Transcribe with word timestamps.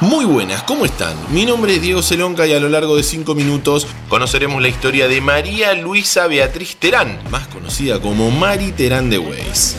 Muy 0.00 0.26
buenas, 0.26 0.62
¿cómo 0.62 0.84
están? 0.84 1.16
Mi 1.30 1.44
nombre 1.44 1.74
es 1.74 1.82
Diego 1.82 2.04
Celonca 2.04 2.46
y 2.46 2.52
a 2.52 2.60
lo 2.60 2.68
largo 2.68 2.96
de 2.96 3.02
5 3.02 3.34
minutos 3.34 3.84
conoceremos 4.08 4.62
la 4.62 4.68
historia 4.68 5.08
de 5.08 5.20
María 5.20 5.74
Luisa 5.74 6.28
Beatriz 6.28 6.76
Terán, 6.76 7.20
más 7.32 7.48
conocida 7.48 8.00
como 8.00 8.30
Mari 8.30 8.70
Terán 8.70 9.10
de 9.10 9.18
Weiss. 9.18 9.74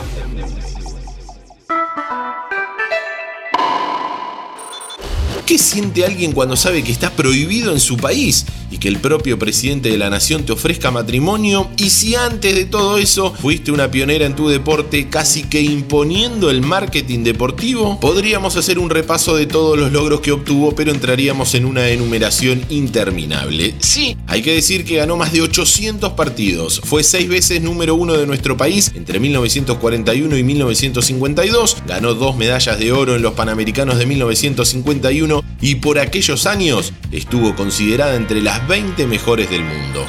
¿Qué 5.46 5.56
siente 5.56 6.04
alguien 6.04 6.32
cuando 6.32 6.54
sabe 6.54 6.84
que 6.84 6.92
está 6.92 7.08
prohibido 7.08 7.72
en 7.72 7.80
su 7.80 7.96
país 7.96 8.44
y 8.70 8.78
que 8.78 8.88
el 8.88 8.98
propio 8.98 9.38
presidente 9.38 9.90
de 9.90 9.98
la 9.98 10.10
nación 10.10 10.44
te 10.44 10.52
ofrezca 10.52 10.90
matrimonio? 10.90 11.70
Y 11.76 11.90
si 11.90 12.14
antes 12.14 12.54
de 12.54 12.64
todo 12.64 12.98
eso 12.98 13.34
fuiste 13.34 13.72
una 13.72 13.90
pionera 13.90 14.26
en 14.26 14.36
tu 14.36 14.48
deporte 14.48 15.08
casi 15.08 15.44
que 15.44 15.60
imponiendo 15.60 16.50
el 16.50 16.62
marketing 16.62 17.24
deportivo, 17.24 17.98
podríamos 18.00 18.56
hacer 18.56 18.78
un 18.78 18.90
repaso 18.90 19.36
de 19.36 19.46
todos 19.46 19.78
los 19.78 19.92
logros 19.92 20.20
que 20.20 20.32
obtuvo, 20.32 20.74
pero 20.74 20.90
entraríamos 20.90 21.54
en 21.54 21.64
una 21.64 21.88
enumeración 21.88 22.64
interminable. 22.68 23.74
Sí, 23.80 24.16
hay 24.26 24.42
que 24.42 24.54
decir 24.54 24.84
que 24.84 24.96
ganó 24.96 25.16
más 25.16 25.32
de 25.32 25.42
800 25.42 26.12
partidos, 26.12 26.80
fue 26.84 27.02
seis 27.02 27.28
veces 27.28 27.62
número 27.62 27.94
uno 27.94 28.14
de 28.14 28.26
nuestro 28.26 28.56
país 28.56 28.92
entre 28.94 29.20
1941 29.20 30.36
y 30.36 30.42
1952, 30.42 31.78
ganó 31.86 32.14
dos 32.14 32.36
medallas 32.36 32.78
de 32.78 32.92
oro 32.92 33.16
en 33.16 33.22
los 33.22 33.34
Panamericanos 33.34 33.98
de 33.98 34.06
1951 34.06 35.42
y 35.60 35.76
por 35.76 35.98
aquellos 35.98 36.46
años 36.46 36.92
estuvo 37.12 37.54
considerada 37.54 38.14
entre 38.14 38.40
las 38.40 38.59
20 38.68 39.06
mejores 39.06 39.50
del 39.50 39.64
mundo. 39.64 40.06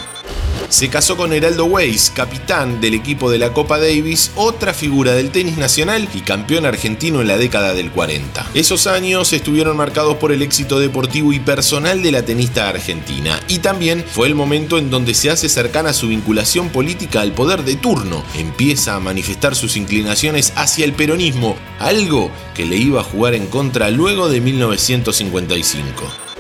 Se 0.72 0.88
casó 0.88 1.18
con 1.18 1.34
Heraldo 1.34 1.66
Weiss, 1.66 2.14
capitán 2.16 2.80
del 2.80 2.94
equipo 2.94 3.30
de 3.30 3.38
la 3.38 3.52
Copa 3.52 3.78
Davis, 3.78 4.32
otra 4.36 4.74
figura 4.74 5.12
del 5.12 5.30
tenis 5.30 5.58
nacional 5.58 6.08
y 6.14 6.22
campeón 6.22 6.66
argentino 6.66 7.20
en 7.20 7.28
la 7.28 7.38
década 7.38 7.74
del 7.74 7.92
40. 7.92 8.52
Esos 8.54 8.88
años 8.88 9.34
estuvieron 9.34 9.76
marcados 9.76 10.16
por 10.16 10.32
el 10.32 10.42
éxito 10.42 10.80
deportivo 10.80 11.34
y 11.34 11.42
personal 11.42 12.02
de 12.02 12.14
la 12.14 12.24
tenista 12.24 12.70
argentina, 12.70 13.38
y 13.50 13.60
también 13.60 14.06
fue 14.10 14.28
el 14.28 14.36
momento 14.36 14.78
en 14.78 14.90
donde 14.90 15.14
se 15.14 15.30
hace 15.30 15.50
cercana 15.50 15.92
su 15.92 16.08
vinculación 16.08 16.70
política 16.70 17.20
al 17.20 17.34
poder 17.34 17.66
de 17.66 17.76
turno. 17.76 18.24
Empieza 18.38 18.96
a 18.96 19.02
manifestar 19.02 19.56
sus 19.56 19.76
inclinaciones 19.76 20.54
hacia 20.56 20.86
el 20.86 20.94
peronismo, 20.94 21.58
algo 21.80 22.32
que 22.56 22.66
le 22.66 22.78
iba 22.78 23.02
a 23.02 23.04
jugar 23.04 23.34
en 23.34 23.48
contra 23.48 23.90
luego 23.92 24.30
de 24.30 24.40
1955. 24.40 26.31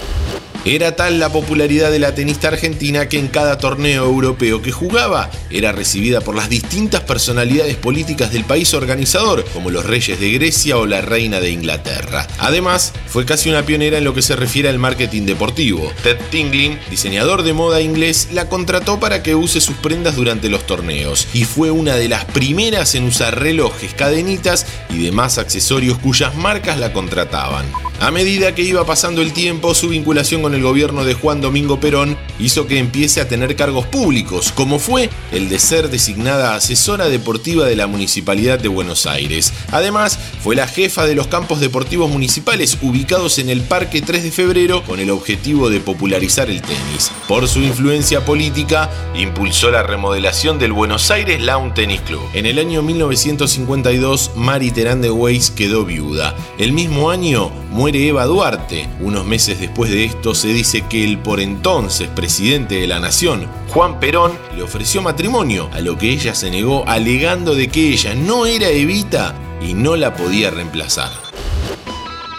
Era 0.63 0.95
tal 0.95 1.17
la 1.17 1.29
popularidad 1.29 1.89
de 1.89 1.97
la 1.97 2.13
tenista 2.13 2.49
argentina 2.49 3.09
que 3.09 3.17
en 3.17 3.29
cada 3.29 3.57
torneo 3.57 4.05
europeo 4.05 4.61
que 4.61 4.71
jugaba 4.71 5.31
era 5.49 5.71
recibida 5.71 6.21
por 6.21 6.35
las 6.35 6.49
distintas 6.49 7.01
personalidades 7.01 7.77
políticas 7.77 8.31
del 8.31 8.45
país 8.45 8.71
organizador, 8.75 9.43
como 9.53 9.71
los 9.71 9.87
reyes 9.87 10.19
de 10.19 10.31
Grecia 10.33 10.77
o 10.77 10.85
la 10.85 11.01
reina 11.01 11.39
de 11.39 11.49
Inglaterra. 11.49 12.27
Además, 12.37 12.93
fue 13.07 13.25
casi 13.25 13.49
una 13.49 13.65
pionera 13.65 13.97
en 13.97 14.03
lo 14.03 14.13
que 14.13 14.21
se 14.21 14.35
refiere 14.35 14.69
al 14.69 14.77
marketing 14.77 15.23
deportivo. 15.23 15.91
Ted 16.03 16.19
Tinglin, 16.29 16.77
diseñador 16.91 17.41
de 17.41 17.53
moda 17.53 17.81
inglés, 17.81 18.27
la 18.31 18.47
contrató 18.47 18.99
para 18.99 19.23
que 19.23 19.33
use 19.33 19.61
sus 19.61 19.77
prendas 19.77 20.15
durante 20.15 20.47
los 20.47 20.67
torneos 20.67 21.27
y 21.33 21.45
fue 21.45 21.71
una 21.71 21.95
de 21.95 22.07
las 22.07 22.25
primeras 22.25 22.93
en 22.93 23.05
usar 23.05 23.39
relojes, 23.39 23.95
cadenitas 23.95 24.67
y 24.91 25.01
demás 25.03 25.39
accesorios 25.39 25.97
cuyas 25.97 26.35
marcas 26.35 26.77
la 26.77 26.93
contrataban. 26.93 27.65
A 28.01 28.09
medida 28.09 28.55
que 28.55 28.63
iba 28.63 28.83
pasando 28.83 29.21
el 29.21 29.31
tiempo, 29.31 29.75
su 29.75 29.89
vinculación 29.89 30.41
con 30.41 30.50
el 30.53 30.63
gobierno 30.63 31.03
de 31.03 31.13
Juan 31.13 31.41
Domingo 31.41 31.79
Perón 31.79 32.17
hizo 32.39 32.67
que 32.67 32.79
empiece 32.79 33.21
a 33.21 33.27
tener 33.27 33.55
cargos 33.55 33.85
públicos, 33.87 34.51
como 34.53 34.79
fue 34.79 35.09
el 35.31 35.49
de 35.49 35.59
ser 35.59 35.89
designada 35.89 36.55
asesora 36.55 37.09
deportiva 37.09 37.65
de 37.65 37.75
la 37.75 37.87
Municipalidad 37.87 38.59
de 38.59 38.67
Buenos 38.67 39.05
Aires. 39.05 39.53
Además, 39.71 40.17
fue 40.43 40.55
la 40.55 40.67
jefa 40.67 41.05
de 41.05 41.15
los 41.15 41.27
campos 41.27 41.59
deportivos 41.59 42.09
municipales 42.09 42.77
ubicados 42.81 43.39
en 43.39 43.49
el 43.49 43.61
Parque 43.61 44.01
3 44.01 44.23
de 44.23 44.31
Febrero 44.31 44.83
con 44.83 44.99
el 44.99 45.09
objetivo 45.11 45.69
de 45.69 45.79
popularizar 45.79 46.49
el 46.49 46.61
tenis. 46.61 47.11
Por 47.27 47.47
su 47.47 47.59
influencia 47.59 48.25
política, 48.25 48.89
impulsó 49.15 49.71
la 49.71 49.83
remodelación 49.83 50.59
del 50.59 50.73
Buenos 50.73 51.11
Aires 51.11 51.41
Lawn 51.41 51.73
Tennis 51.73 52.01
Club. 52.01 52.21
En 52.33 52.45
el 52.45 52.59
año 52.59 52.81
1952, 52.81 54.31
Mari 54.35 54.71
Terán 54.71 55.01
de 55.01 55.11
Weiss 55.11 55.51
quedó 55.51 55.85
viuda. 55.85 56.35
El 56.57 56.73
mismo 56.73 57.11
año 57.11 57.51
muere 57.71 58.07
Eva 58.07 58.25
Duarte. 58.25 58.87
Unos 58.99 59.25
meses 59.25 59.59
después 59.59 59.89
de 59.89 60.05
esto 60.05 60.35
se 60.35 60.49
dice 60.49 60.83
que 60.87 61.03
el 61.03 61.17
por 61.17 61.39
entonces 61.39 62.09
presidente 62.09 62.75
de 62.75 62.87
la 62.87 62.99
nación, 62.99 63.47
Juan 63.69 63.99
Perón, 63.99 64.33
le 64.55 64.61
ofreció 64.63 65.01
matrimonio, 65.01 65.69
a 65.73 65.79
lo 65.79 65.97
que 65.97 66.09
ella 66.09 66.35
se 66.35 66.51
negó 66.51 66.87
alegando 66.87 67.55
de 67.55 67.69
que 67.69 67.89
ella 67.89 68.13
no 68.13 68.45
era 68.45 68.69
Evita 68.69 69.33
y 69.61 69.73
no 69.73 69.95
la 69.95 70.13
podía 70.13 70.51
reemplazar. 70.51 71.30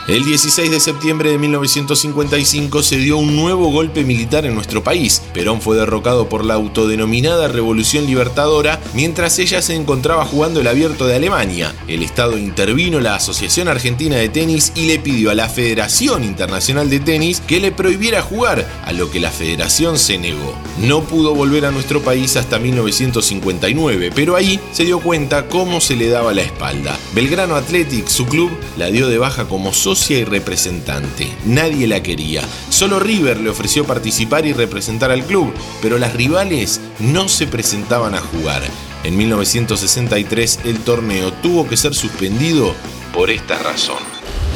El 0.08 0.24
16 0.24 0.68
de 0.68 0.80
septiembre 0.80 1.30
de 1.30 1.38
1955 1.38 2.82
se 2.82 2.96
dio 2.96 3.18
un 3.18 3.36
nuevo 3.36 3.70
golpe 3.70 4.02
militar 4.02 4.44
en 4.44 4.52
nuestro 4.52 4.82
país. 4.82 5.22
Perón 5.32 5.60
fue 5.60 5.76
derrocado 5.76 6.28
por 6.28 6.44
la 6.44 6.54
autodenominada 6.54 7.46
Revolución 7.46 8.06
Libertadora 8.06 8.80
mientras 8.94 9.38
ella 9.38 9.62
se 9.62 9.76
encontraba 9.76 10.24
jugando 10.24 10.60
el 10.60 10.66
abierto 10.66 11.06
de 11.06 11.14
Alemania. 11.14 11.72
El 11.86 12.02
Estado 12.02 12.36
intervino 12.36 12.98
la 12.98 13.14
Asociación 13.14 13.68
Argentina 13.68 14.16
de 14.16 14.28
Tenis 14.28 14.72
y 14.74 14.86
le 14.86 14.98
pidió 14.98 15.30
a 15.30 15.36
la 15.36 15.48
Federación 15.48 16.24
Internacional 16.24 16.90
de 16.90 16.98
Tenis 16.98 17.40
que 17.40 17.60
le 17.60 17.70
prohibiera 17.70 18.22
jugar, 18.22 18.68
a 18.84 18.92
lo 18.92 19.08
que 19.08 19.20
la 19.20 19.30
federación 19.30 20.00
se 20.00 20.18
negó. 20.18 20.56
No 20.80 21.02
pudo 21.04 21.32
volver 21.32 21.64
a 21.64 21.70
nuestro 21.70 22.02
país 22.02 22.36
hasta 22.36 22.58
1959, 22.58 24.10
pero 24.12 24.34
ahí 24.34 24.58
se 24.72 24.84
dio 24.84 24.98
cuenta 24.98 25.46
cómo 25.46 25.80
se 25.80 25.94
le 25.94 26.08
daba 26.08 26.34
la 26.34 26.42
espalda. 26.42 26.98
Belgrano 27.14 27.54
Athletic, 27.54 28.08
su 28.08 28.26
club, 28.26 28.50
la 28.76 28.90
dio 28.90 29.08
de 29.08 29.18
baja 29.18 29.44
como 29.44 29.72
socio 29.72 29.91
y 29.92 30.24
representante. 30.24 31.28
Nadie 31.44 31.86
la 31.86 32.02
quería. 32.02 32.42
Solo 32.70 32.98
River 32.98 33.38
le 33.38 33.50
ofreció 33.50 33.84
participar 33.84 34.46
y 34.46 34.54
representar 34.54 35.10
al 35.10 35.24
club, 35.24 35.52
pero 35.82 35.98
las 35.98 36.14
rivales 36.14 36.80
no 36.98 37.28
se 37.28 37.46
presentaban 37.46 38.14
a 38.14 38.20
jugar. 38.20 38.62
En 39.04 39.16
1963 39.18 40.60
el 40.64 40.78
torneo 40.78 41.30
tuvo 41.34 41.68
que 41.68 41.76
ser 41.76 41.94
suspendido 41.94 42.74
por 43.12 43.30
esta 43.30 43.58
razón. 43.58 43.98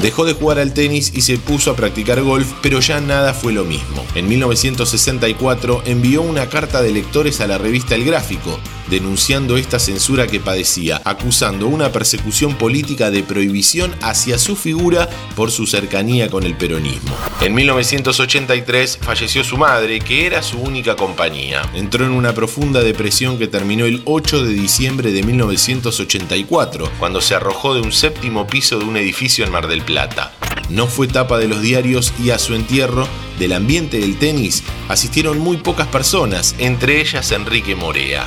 Dejó 0.01 0.25
de 0.25 0.33
jugar 0.33 0.59
al 0.59 0.73
tenis 0.73 1.13
y 1.15 1.21
se 1.21 1.37
puso 1.37 1.71
a 1.71 1.77
practicar 1.77 2.23
golf, 2.23 2.53
pero 2.63 2.81
ya 2.81 3.01
nada 3.01 3.35
fue 3.35 3.53
lo 3.53 3.65
mismo. 3.65 4.05
En 4.15 4.29
1964 4.29 5.83
envió 5.85 6.23
una 6.23 6.49
carta 6.49 6.81
de 6.81 6.93
lectores 6.93 7.41
a 7.41 7.47
la 7.47 7.59
revista 7.59 7.95
El 7.95 8.05
Gráfico, 8.05 8.59
denunciando 8.89 9.57
esta 9.57 9.79
censura 9.79 10.27
que 10.27 10.41
padecía, 10.41 11.01
acusando 11.05 11.67
una 11.67 11.93
persecución 11.93 12.55
política 12.55 13.11
de 13.11 13.23
prohibición 13.23 13.95
hacia 14.03 14.39
su 14.39 14.57
figura 14.57 15.09
por 15.35 15.51
su 15.51 15.67
cercanía 15.67 16.31
con 16.31 16.45
el 16.45 16.57
peronismo. 16.57 17.17
En 17.41 17.55
1983 17.55 18.99
falleció 19.01 19.45
su 19.45 19.57
madre, 19.57 20.01
que 20.01 20.27
era 20.27 20.43
su 20.43 20.59
única 20.59 20.97
compañía. 20.97 21.63
Entró 21.75 22.05
en 22.05 22.13
una 22.13 22.35
profunda 22.35 22.81
depresión 22.81 23.39
que 23.39 23.49
terminó 23.49 23.85
el 23.85 24.03
8 24.05 24.45
de 24.45 24.53
diciembre 24.53 25.13
de 25.13 25.23
1984, 25.23 26.91
cuando 26.99 27.21
se 27.21 27.35
arrojó 27.35 27.75
de 27.75 27.81
un 27.81 27.93
séptimo 27.93 28.47
piso 28.47 28.79
de 28.79 28.85
un 28.85 28.97
edificio 28.97 29.45
en 29.45 29.53
Mar 29.53 29.69
del 29.69 29.83
Plata. 29.83 30.33
No 30.69 30.87
fue 30.87 31.07
tapa 31.07 31.39
de 31.39 31.49
los 31.49 31.63
diarios 31.63 32.13
y 32.23 32.31
a 32.31 32.39
su 32.39 32.55
entierro 32.55 33.07
del 33.39 33.53
ambiente 33.53 33.99
del 33.99 34.19
tenis 34.19 34.65
asistieron 34.89 35.39
muy 35.39 35.59
pocas 35.59 35.87
personas, 35.89 36.55
entre 36.59 37.01
ellas 37.01 37.31
Enrique 37.33 37.77
Morea. 37.77 38.25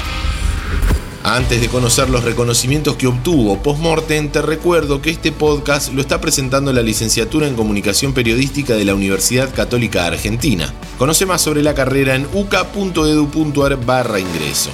Antes 1.30 1.62
de 1.62 1.68
conocer 1.68 2.10
los 2.10 2.24
reconocimientos 2.24 2.96
que 2.96 3.06
obtuvo 3.06 3.62
post-mortem, 3.62 4.30
te 4.30 4.42
recuerdo 4.42 5.00
que 5.00 5.12
este 5.12 5.32
podcast 5.32 5.94
lo 5.94 6.02
está 6.02 6.20
presentando 6.20 6.74
la 6.74 6.82
licenciatura 6.82 7.46
en 7.46 7.54
Comunicación 7.54 8.14
Periodística 8.14 8.74
de 8.74 8.84
la 8.84 8.96
Universidad 8.96 9.54
Católica 9.54 10.08
Argentina. 10.08 10.74
Conoce 10.98 11.28
más 11.28 11.44
sobre 11.44 11.62
la 11.62 11.76
carrera 11.76 12.16
en 12.16 12.28
uca.edu.ar 12.34 13.76
barra 13.86 14.20
ingreso. 14.20 14.72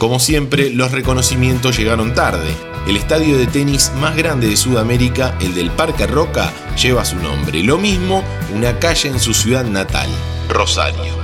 Como 0.00 0.18
siempre, 0.18 0.70
los 0.70 0.90
reconocimientos 0.90 1.78
llegaron 1.78 2.14
tarde. 2.14 2.50
El 2.88 2.96
estadio 2.96 3.38
de 3.38 3.46
tenis 3.46 3.92
más 4.00 4.16
grande 4.16 4.48
de 4.48 4.56
Sudamérica, 4.56 5.38
el 5.40 5.54
del 5.54 5.70
Parque 5.70 6.08
Roca, 6.08 6.52
lleva 6.82 7.04
su 7.04 7.14
nombre. 7.20 7.62
Lo 7.62 7.78
mismo, 7.78 8.24
una 8.52 8.80
calle 8.80 9.08
en 9.08 9.20
su 9.20 9.32
ciudad 9.32 9.64
natal, 9.64 10.08
Rosario. 10.48 11.23